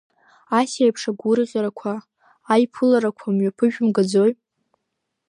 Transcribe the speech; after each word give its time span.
Асеиԥш 0.59 1.03
агәырӷьарақәа, 1.09 1.93
аиԥыларақәа 2.53 3.27
мҩаԥыжәымгаӡои? 3.35 4.31